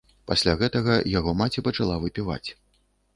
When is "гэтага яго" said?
0.61-1.33